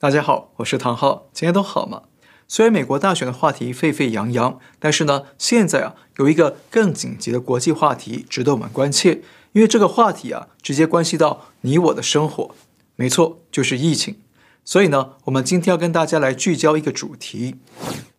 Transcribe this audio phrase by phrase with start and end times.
[0.00, 2.02] 大家好，我是唐浩，今天都好吗？
[2.46, 12.54] 虽然美国大选的话题沸沸扬扬，但是呢，现在啊有一个更紧急的国际话题值得我们关切，因为这个话题啊直接关系到你我的生活。
[12.94, 14.20] 没错，就是疫情。
[14.64, 17.56] 所以呢，我们今天要跟大家来聚焦一个主题：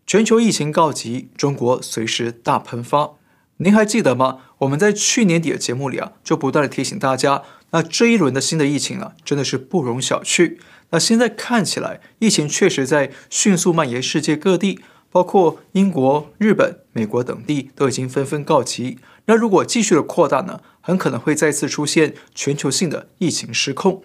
[0.05, 3.11] 全球疫情告急，中国随时大喷发。
[3.55, 4.39] 您还记得吗？
[4.57, 10.57] 我们在去年底的节目里啊，就不断的提醒大家，那这一轮的新的疫情啊，真的是不容小觑。
[10.91, 14.79] 那现在看起来，疫情确实在迅速蔓延世界各地，
[15.11, 18.97] 包括英国、日本、美国等地都已经纷纷告急。
[19.25, 24.01] 那如果继续的扩大呢，很可能会再次出现全球性的疫情失控。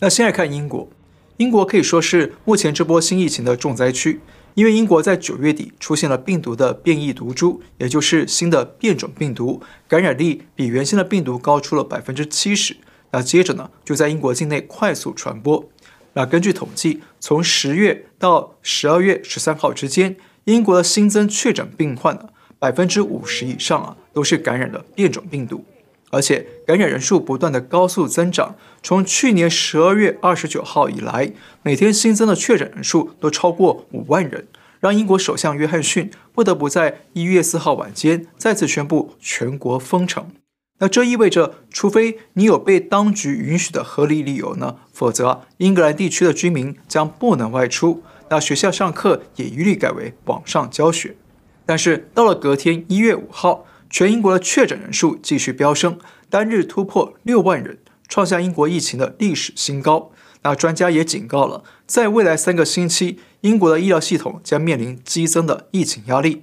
[0.00, 0.90] 那先来看英国，
[1.38, 4.20] 英国可以说是目前这波新疫情的重灾区，
[4.52, 12.76] 因为英国在九月底出现了病毒的变异毒株，也就是新的变种病毒，感染力比原先的病毒高出了百分之七十。
[13.12, 15.70] 那接着呢，就在英国境内快速传播。
[16.14, 25.64] 那根据统计，从十月到十二月十三号之间，英国的新增确诊病患呢，百分之五十以上啊，都是感染了变种病毒，
[26.10, 28.54] 而且感染人数不断的高速增长。
[28.82, 34.46] 从去年十二月二十九号以来，每天新增的确诊人数都超过五万人，
[34.78, 40.30] 让英国首相约翰逊不得不在一月四号晚间再次宣布全国封城。
[40.78, 48.02] 那这意味着，除非你有被当局允许的合理理由呢，否则英格兰地区的居民将不能外出。
[48.28, 51.16] 那学校上课也一律改为网上教学。
[51.64, 60.10] 但是到了隔天一月五号，全英国的确诊人数继续飙升，单日突破六万人，创下英国疫情的历史新高。
[60.42, 66.42] 那专家也警告了，在未来三个星期，英国的医疗系统将面临激增的疫情压力。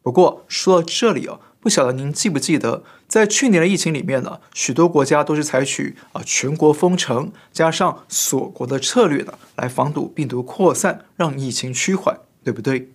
[0.00, 1.40] 不过说到这里哦。
[1.64, 12.90] 不晓得您记不记得，在去年的疫情里面呢，许多国家都是采取啊全国封城加上锁国的策略呢，来防堵病毒扩散，让疫情趋缓，对不对？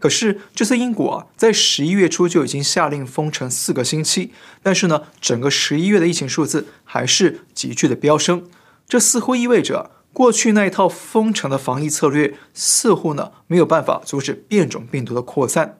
[0.00, 8.48] 可是这次英国啊，在十一月初就已经下令封城四个星期，但是呢，整个十一月的疫情数字还是急剧的飙升，
[8.88, 15.78] 这似乎意味着过去那一套封城的防疫策略似乎呢没有办法阻止变种病毒的扩散。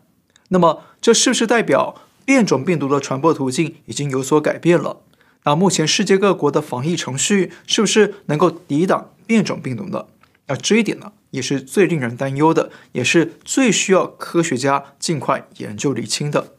[0.50, 1.96] 那么这是不是代表？
[2.30, 5.00] 变种病毒的传播途径已经有所改变了。
[5.42, 10.04] 那目前世界各国的防疫程序是不是能够抵挡变种病毒呢？
[10.46, 16.52] 那这一点呢，也是最令人担忧的，也是最需要科学家尽快研究理清的。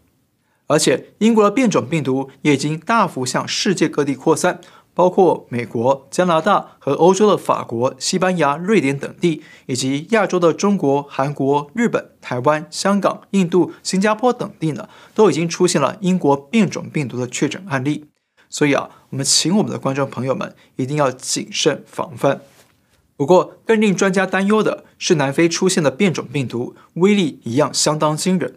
[0.68, 4.60] 而且，英国的变种病毒也已经大幅向世界各地扩散。
[4.94, 18.06] 包括美国、加拿大和欧洲的法国、西班牙、瑞典等地，以及亚洲的中国、韩国、日本、台湾、香港、印度、新加坡等地呢，都已经出现了英国变种病毒的确诊案例。
[18.50, 22.42] 所以啊，我们请我们的观众朋友们一定要谨慎防范。
[23.16, 28.56] 不过，更令专家担忧的是，南非出现的变种病毒威力一样相当惊人。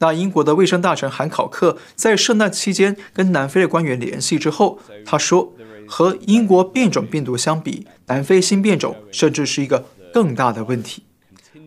[0.00, 5.52] 那英国的卫生大臣韩考克在圣诞期间跟南非的官员联系之后，他说。
[5.88, 11.02] 和英国变种病毒相比，南非新变种甚至是一个更大的问题。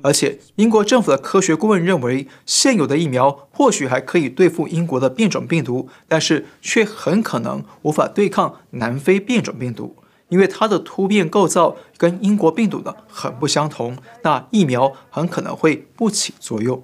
[0.04, 9.96] 而且，英国政府的科学顾问认为，现有的疫苗或许还可以对付英国的变种病毒，但是却很可能无法对抗南非变种病毒，
[10.30, 13.98] 因为它的突变构造跟英国病毒的很不相同。
[14.24, 16.82] 那疫苗很可能会不起作用。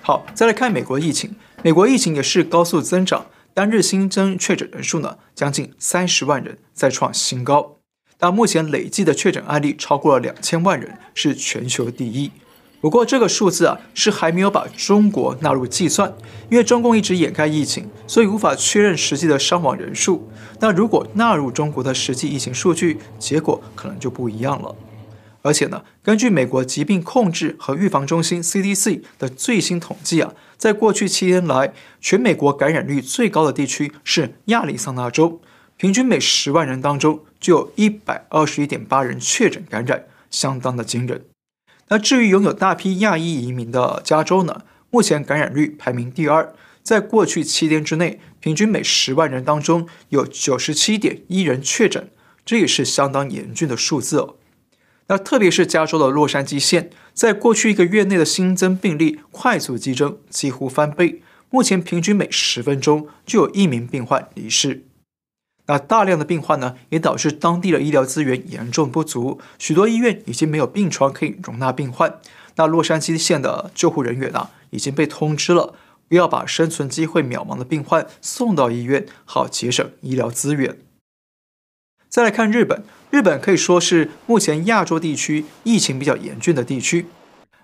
[0.00, 3.26] 好，再来看美国疫情，美国疫情也是高速增长。
[3.56, 7.78] 单日新增确诊人数呢，将近三十万人，再创新高。
[8.18, 12.30] 但目前累计的确诊案例超过了两千万人，是全球第一。
[12.82, 16.14] 不过这个数字啊，是还没有把中国纳入计算，
[16.50, 20.28] 因为中共一直掩盖疫情，所以无法确认实际的伤亡人数。
[20.60, 24.76] 那如果纳入中国的实际疫情数据，结果可能就不一样了。
[25.46, 35.40] 而且呢，根据美国疾病控制和预防中心 （CDC） 的最新统计啊，在过去七天来，全美国感染率最高的地区是亚利桑那州，
[35.76, 41.24] 平均每十万人当中就有一百二十一点八人确诊感染，相当的惊人。
[41.90, 46.52] 那至于拥有大批亚裔移民的加州呢，目前感染率排名第二，
[46.82, 52.10] 在过去七天之内，平均每十万人当中有九十七点一人确诊，
[52.44, 54.34] 这也是相当严峻的数字哦。
[55.08, 61.22] 那特别是加州的洛杉矶县，在过去一个月内的新增病例快速激增，几乎翻倍。
[61.48, 64.84] 目前平均每十分钟就有一名病患离世。
[65.68, 72.20] 那大量的病患呢，也导致当地的医疗资源严重不足，许多医院已经没有病床可以容纳病患。
[72.56, 75.74] 那洛杉矶县的救护人员啊，已经被通知了，
[76.08, 80.78] 不要把生存机会渺茫的病患送到医院，好节省医疗资源。
[82.08, 87.06] 再来看日本，日本可以说是目前亚洲地区疫情比较严峻的地区。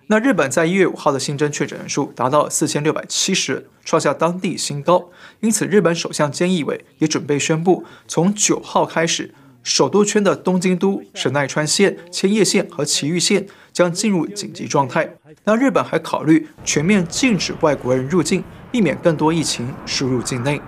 [0.09, 5.09] 那日本在一月五号的新增确诊人数达到四千六百七十人，创下当地新高。
[5.41, 15.15] 因此，日本首相菅义伟也准备宣布，从九号开始，首都圈的东京都、神奈川县、千叶县和埼玉县将进入紧急状态。
[15.45, 20.61] 那日本还考虑全面禁止外国人入境，避免更多疫情输入境内。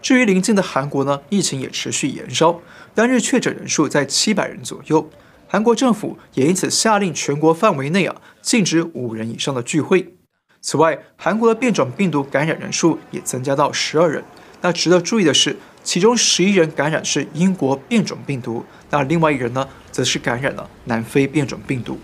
[0.00, 2.60] 至于邻近的韩国呢，疫情也持续延烧，
[2.98, 5.08] 单日确诊人数在七百人左右。
[5.46, 10.14] 韩国政府也因此下令全国范围内啊禁止五人以上的聚会。
[10.60, 14.24] 此外，韩国的变种病毒感染人数也增加到十二人。
[14.62, 21.96] 那值得注意的是，其中十一人感染是英国变种病毒，那另外一人呢，则是感染了南非变种病毒。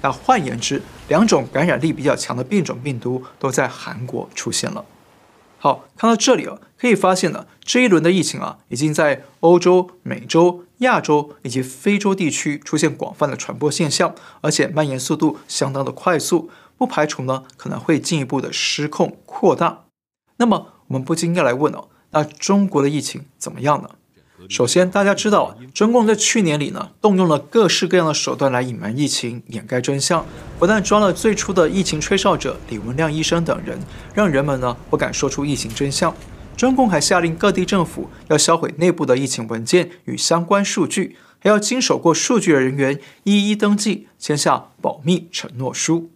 [0.00, 4.82] 那换言之，两种感染力比较强的变种病毒都在韩国出现了。
[5.58, 19.86] 好，看到这里啊，可以发现呢，这一轮的疫情啊，已经在欧洲、美洲、亚洲以及非洲地区出现广泛的传播现象，而且蔓延速度相当的快速，不排除呢可能会进一步的失控扩大。
[20.36, 23.90] 那么我们不禁要来问哦，那中国的疫情怎么样呢？
[24.48, 30.24] 首先，大家知道，中共在去年里呢，动用了各式各样的手段来隐瞒疫情、掩盖真相。
[30.58, 33.78] 不但抓了最初的疫情吹哨者李文亮医生等人，
[34.14, 36.14] 让人们呢不敢说出疫情真相。
[36.56, 46.10] 中共还下令各地政府要销毁内部的疫情文件与相关数据，还要经手过数据的人员一一登记，签下保密承诺书。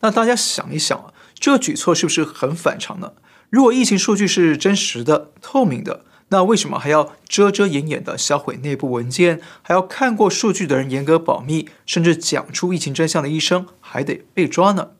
[0.00, 3.12] 那大家想一想啊，这个举措是不是很反常呢？
[3.50, 6.04] 如果疫情数据是真实的、透明的，
[6.34, 9.40] 那为什么还要遮遮掩掩的销毁内部文件？
[9.62, 14.90] 还要看过数据的人严格保密，甚至讲出疫情真相的医生还得被抓呢？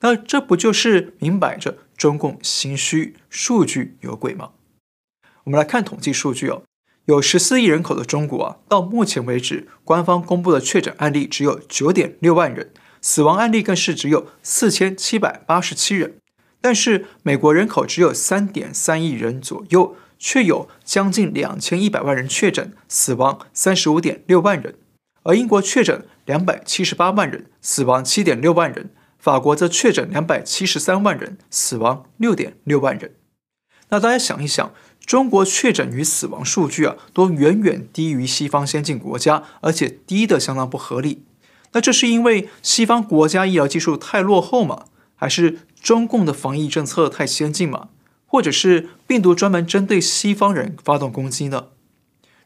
[0.00, 4.50] 那这不就是明摆着中共心虚、数据有鬼吗？
[5.44, 6.62] 我们来看统计数据哦，
[7.06, 16.18] 有十四亿人口的中国啊，到目前为止，官方公布的确诊案例只有九点六万人，死亡案例更是只有四千七百八十七人。
[16.60, 19.96] 但是美国人口只有三点三亿人左右。
[20.18, 24.74] 却有将近两千一百万人确诊，死亡三十五点六万人；
[25.22, 28.86] 而英国确诊两百七十八万人，死亡七点六万人；
[29.18, 33.14] 法国则确诊两百七十三万人，死亡六点六万人。
[33.90, 34.72] 那大家想一想，
[35.04, 41.24] 中国确诊与死亡数据啊，都远远低于西方先进国家，而且低得相当不合理。
[41.72, 44.86] 那这是因为西方国家医疗技术太落后吗？
[45.14, 47.90] 还是中共的防疫政策太先进吗？
[48.36, 51.68] 或者是病毒专门针对西方人发动攻击呢？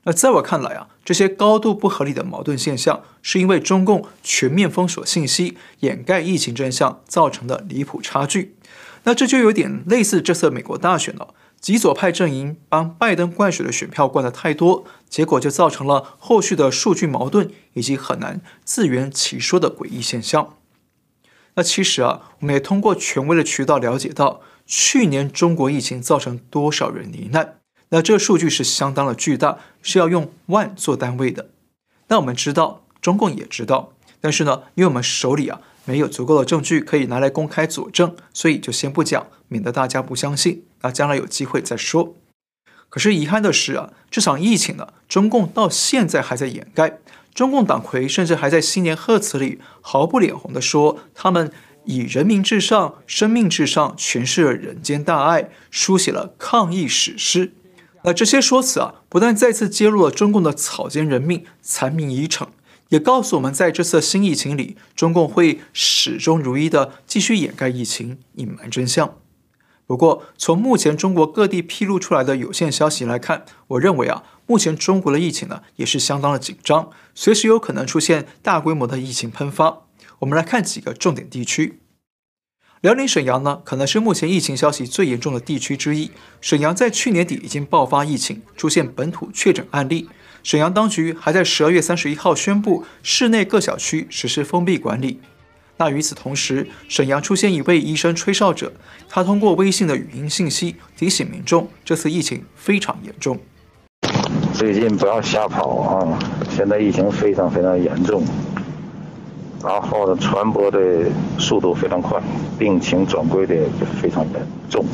[0.04, 8.54] 那在我看来啊，这些高度不合理的矛盾现象，是因为中共全面封锁信息、掩盖疫情真相造成的离谱差距。
[9.02, 20.54] 那这就有点类似这次美国大选了，极左派阵营帮拜登灌水的选票灌得太多，结果就造成了后续的数据矛盾以及很难自圆其说的诡异现象。
[21.56, 24.40] 那其实啊，我们也通过权威的渠道了解到。
[24.72, 27.56] 去年中国疫情造成多少人罹难？
[27.88, 31.50] 那这数据是相当的巨大，是要用万做单位的。
[32.06, 40.62] 那我们知道，中共也知道，但是呢，因为我们手里啊没有足够的证据可以拿来公开佐证，所以就先不讲，免得大家不相信。
[40.82, 42.14] 那将来有机会再说。
[42.88, 47.00] 可是遗憾的是啊，这场疫情呢，中共到现在还在掩盖。
[47.34, 51.50] 中共党魁甚至还在新年贺词里毫不脸红地说他们。
[51.84, 57.52] 以人民至上、生命至上，诠释了人间大爱，书写了抗疫史诗。
[58.04, 62.48] 那这些说辞啊，不但再次揭露了中共的草菅人命、残民遗逞，
[62.88, 69.16] 也告诉我们，在这次新疫情里，中共会始终如一的继续掩盖疫情、隐瞒真相。
[69.86, 79.82] 不过，从目前中国各地披露出来的有限消息来看，我认为啊，目前中国的疫情呢，也是相当的紧张，随时有可能出现大规模的疫情喷发。
[80.20, 81.80] 我们来看几个重点地区。
[82.82, 86.10] 辽宁沈阳呢，可能是目前疫情消息最严重的地区之一。
[86.40, 90.08] 沈阳在去年底已经爆发疫情，出现本土确诊案例。
[90.42, 95.20] 沈阳当局还在十二月三十一号宣布，市内各小区实施封闭管理。
[95.78, 98.72] 那与此同时，沈阳出现一位医生吹哨者，
[99.08, 103.38] 他通过微信的语音信息提醒民众，这次疫情非常严重。
[104.52, 106.18] 最近不要瞎跑啊！
[106.50, 108.22] 现在疫情非常非常严重。
[109.62, 110.78] 然后呢，传播的
[111.38, 112.20] 速度非常快，
[112.58, 113.62] 病情转归的也
[114.00, 114.84] 非常严重。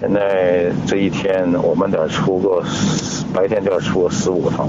[0.00, 2.64] 现在这一天我们得出个
[3.32, 4.68] 白天就要出个十五个趟，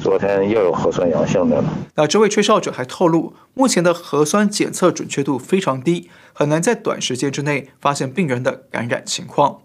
[0.00, 1.64] 昨天又有核酸阳性的了。
[1.96, 9.58] 那这位吹哨者还透露，目前的核酸检测准确度非常低，很难在短时间之内发现病人的感染情况。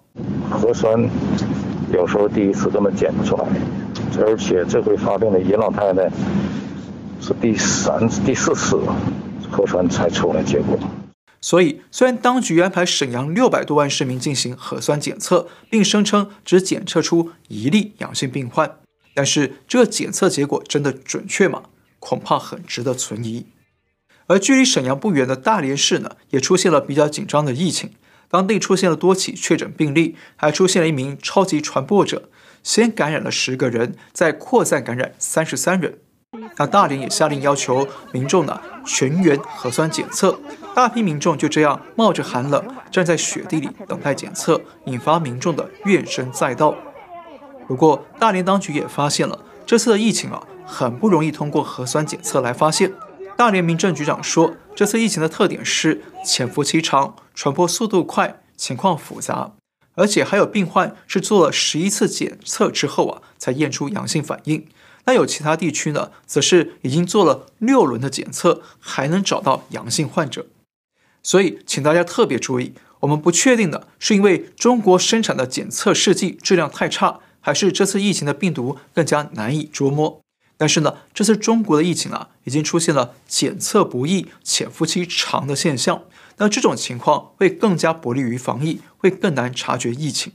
[0.49, 1.07] 核酸
[1.93, 3.45] 有时候第一次根本检不出来。
[4.21, 6.07] 而且这回发病的尹老太太
[7.25, 8.77] 是第三、第四次
[9.49, 10.77] 核酸才出来结果。
[11.39, 18.77] 所以，虽然当局安排沈阳六百多万市民进行核酸检测，并声称只检测出一例阳性病患，
[19.15, 21.63] 但是这个检测结果真的准确吗？
[21.99, 23.45] 恐怕很值得存疑。
[24.27, 27.91] 而距离沈阳不远的大连市呢，也出现了比较紧张的疫情，
[28.29, 32.29] 当地出现了多起确诊病例，还出现了一名超级传播者，
[32.61, 35.99] 先感染了十个人，再扩散感染三十三人。
[36.57, 40.39] 那大连也下令要求民众呢全员核酸检测，
[40.75, 46.75] 大批民众就这样冒着寒冷站在雪地里等待检测，引发民众的怨声载道。
[47.67, 52.93] 不过大连当局也发现了这次的疫情啊，很不容易通过核酸检测来发现。
[53.35, 59.53] 大连民政局长说，这次疫情的特点是潜伏期长、传播速度快、情况复杂，
[59.95, 64.67] 而且还有病患是做了十一次检测之后啊才验出阳性反应。
[65.05, 70.45] 那有其他地区呢，则是已经做了六轮的检测，还能找到阳性患者。
[71.21, 80.21] 所以，请大家特别注意，我们不确定的是因为中国生产的检测试剂质量太差，还是这次疫情的病毒更加难以捉摸。
[80.55, 86.03] 但是呢，这次中国的疫情啊，已经出现了检测不易、潜伏期长的现象。
[86.37, 90.33] 那这种情况会更加不利于防疫，会更难察觉疫情。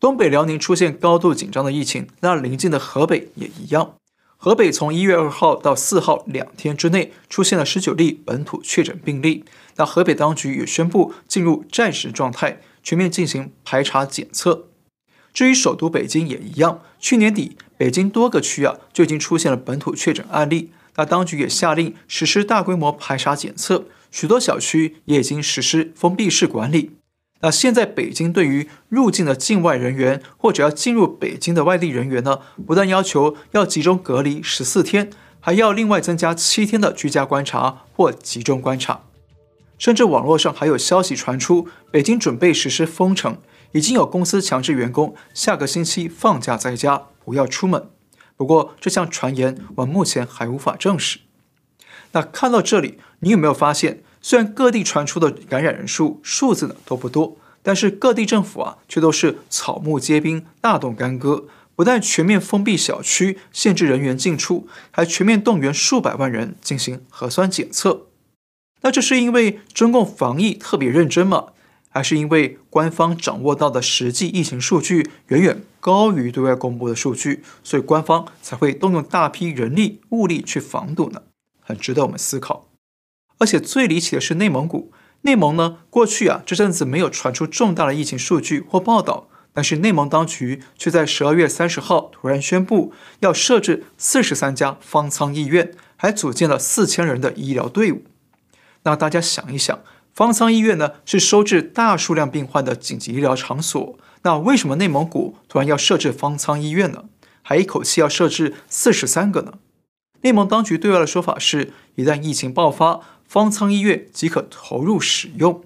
[0.00, 3.94] 东北辽宁出现高度紧张的疫情，那邻近的河北也一样。
[4.36, 14.68] 河北从一月二号到四号两天之内出现了十九例本土确诊病例，那河北当局也宣布进入战时状态，全面进行排查检测。
[15.34, 26.92] 至于首都北京也一样，去年底北京多个区啊就已经出现了本土确诊案例，那当局也下令实施大规模排查检测，许多小区也已经实施封闭式管理。
[27.40, 39.02] 那现在北京对于入境的境外人员或者要进入北京的外地人员呢，不但要求要集中隔离十四天，还要另外增加七天的居家观察或集中观察。
[39.78, 43.38] 甚至网络上还有消息传出，北京准备实施封城，
[43.70, 47.88] 已经有公司强制员工下个星期放假在家，不要出门。
[48.36, 51.20] 不过这项传言我们目前还无法证实。
[52.10, 54.02] 那看到这里，你有没有发现？
[54.28, 68.08] 虽然各地传出的感染人数数字呢都不多，但是各地政府啊却都是草木皆兵、大动干戈，不但全面封闭小区、限制人员进出，还全面动员数百万人进行核酸检测。
[68.82, 71.46] 那这是因为中共防疫特别认真吗？
[71.88, 81.22] 还是因为官方掌握到的实际疫情数据远远高于对外公布的数据，所以官方才会动用大批人力物力去防堵呢？
[81.62, 82.67] 很值得我们思考。
[83.38, 84.92] 而且最离奇的是内蒙古，
[85.22, 98.02] 内蒙呢过去啊这阵子没有传出重大的疫情数据或报道，但是内蒙当局却在十二月三十号突然宣布要设置四十三家方舱医院，还组建了四千人的医疗队伍。
[98.84, 99.78] 那大家想一想，
[100.14, 107.04] 方舱医院呢是收治大数量病患的紧急医疗场所，那为什么内蒙古突然要设置方舱医院呢？
[107.42, 109.54] 还一口气要设置四十三个呢？
[110.20, 115.62] 内蒙当局对外的说法是，一旦疫情爆发，方舱医院即可投入使用，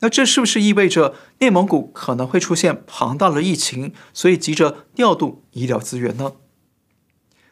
[0.00, 6.32] 那这是不是意味着内蒙古可能会出现庞大的疫情，所以急着调度医疗资源呢？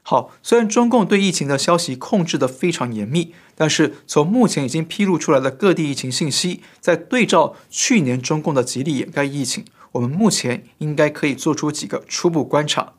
[0.02, 12.92] 好，虽然中共对疫情的消息控制得非常严密，但是从目前已经披露出来的各地疫情信息，在对照去年中共的极力掩盖疫情，我们目前应该可以做出几个初步观察。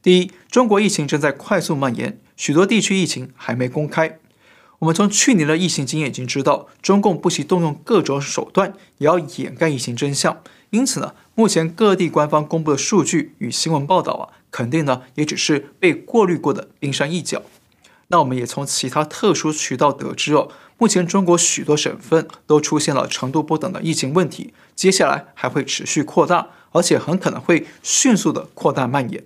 [0.00, 4.18] 第一，中国疫情正在快速蔓延，许多地区疫情还没公开。
[4.82, 10.42] 我们从去年的疫情经验已经知道，中共不惜动用各种手段，也要掩盖疫情真相。
[10.70, 17.42] 因此呢，目前各地官方公布的数据与新闻报道啊，肯定呢也只是被过滤过的冰山一角。
[18.08, 20.48] 那我们也从其他特殊渠道得知哦，
[20.78, 29.22] 目前中国许多省份都出现了程度不等的疫情问题，接下来还会持续扩大，而且很可能会迅速的扩大蔓延。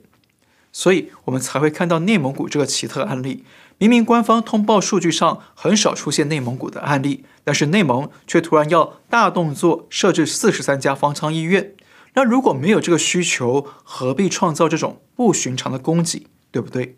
[0.70, 3.44] 所以我们才会看到内蒙古这个奇特案例。
[3.78, 11.74] 明明官方通报数据上很少出现内蒙古的案例，但是内蒙却突然要大动作设置四十三家方舱医院。
[12.14, 16.96] 那如果没有这个需求，何必创造这种不寻常的供给，对不对？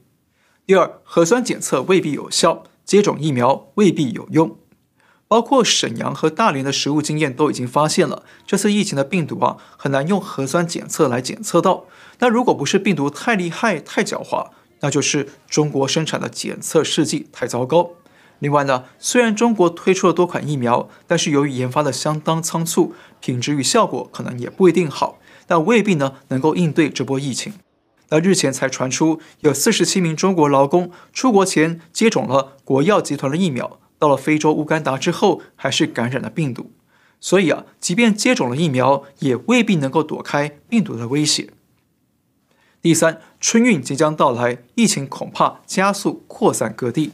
[0.65, 4.57] 第二，核酸检测未必有效，接种疫苗未必有用。
[5.27, 11.87] 包括沈阳和大连的实物经验都已经发现了，这次疫情的病毒啊很难用核酸检测来检测到。
[12.21, 17.91] 那如果不是病毒太厉害、太狡猾，那就是中国生产的检测试剂太糟糕。
[18.41, 27.55] 另外呢，虽然中国推出了多款疫苗，但是由于研发的相当仓促，品质与效果可能也不一定好，但未必呢能够应对这波疫情。
[28.11, 36.71] 那日前才传出有四十七名中国劳工出国前接种了国药集团的疫苗，到了非洲乌干达之后还是感染了病毒。
[37.21, 41.51] 所以啊，即便接种了疫苗，也未必能够躲开病毒的威胁。
[42.81, 47.13] 第三，春运即将到来，疫情恐怕加速扩散各地。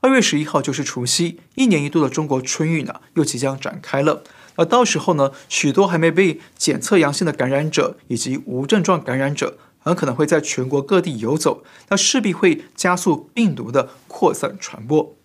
[0.00, 4.22] 二月十一号就是除夕，一年一度的中国春运呢，又即将展开了。
[4.56, 15.16] 而到时候呢，许多还没被检测阳性的感染者以及无症状感染者，很可能会在全国各地游走，那势必会加速病毒的扩散传播。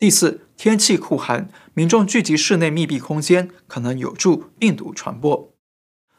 [0.00, 5.55] 第四，天气酷寒，民众聚集室内密闭空间，可能有助病毒传播。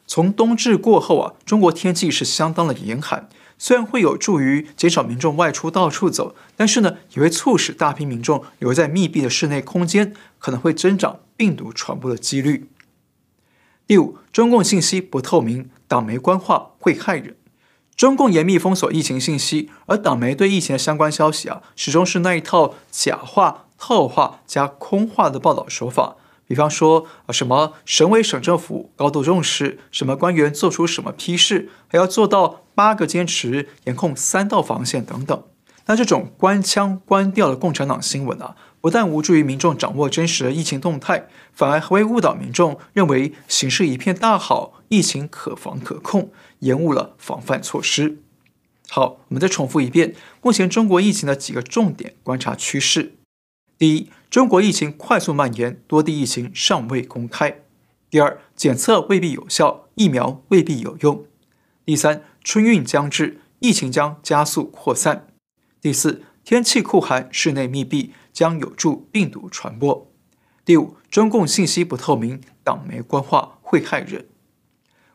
[0.07, 3.29] 从冬至过后啊，中国天气是相当的严寒。
[3.59, 12.69] 虽然会有助于减少民众外出到处走，但是呢，也会促使大批民众留在密闭的室内空间，可能会增长病毒传播的几率。
[13.87, 17.35] 第五，中共信息不透明，党媒官话会害人。
[17.95, 26.16] 中共严密封锁疫情信息，而党媒对疫情的相关消息啊，始终是那一套假话、套话加空话的报道手法。
[26.47, 35.43] 比方说啊，什么省委省政府高度重视，什么官员做出什么批示，还要做到八个坚持，严控三道防线等等。
[35.87, 48.17] 那这种官腔官调的共产党新闻啊，不但无助于民众掌握真实的疫情动态，反而还会误导民众认为形势一片大好，疫情可防可控，延误了防范措施。
[48.89, 53.13] 好，我们再重复一遍，目前中国疫情的几个重点观察趋势。
[53.77, 57.61] 第一，中国疫情快速蔓延，多地疫情尚未公开。
[58.09, 61.23] 第二，检测未必有效，疫苗未必有用。
[61.85, 65.27] 第三，春运将至，疫情将加速扩散。
[65.79, 70.09] 第四，天气酷寒，室内密闭将有助病毒传播。
[70.65, 74.25] 第五，中共信息不透明，党媒官话会害人。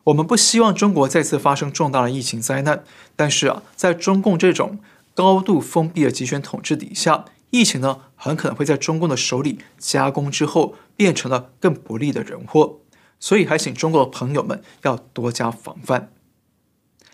[0.05, 2.85] 我们不希望中国再次发生重大的疫情灾难，
[3.17, 4.79] 但是啊，在中共这种
[5.13, 12.79] 高度封闭的集权统治底下，疫情呢，很可能会在中共的手里加工之后，变成了更不利的人祸，
[13.19, 16.13] 所以还请中国的朋友们要多加防范。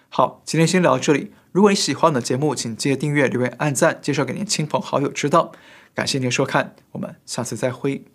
[0.07, 1.31] 好，今天先聊到这里。
[1.51, 5.51] 如果你喜欢我的节目，请记得订阅、留言、按赞，介绍给您亲朋好友知道。
[5.95, 8.05] 感谢您的收看，我们下次再会。